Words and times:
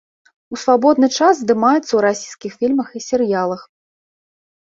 У 0.55 0.57
свабодны 0.61 1.09
час 1.17 1.41
здымаецца 1.43 1.79
ў 1.79 1.99
расійскіх 2.07 2.51
фільмах 2.63 2.87
і 3.01 3.03
серыялах. 3.09 3.61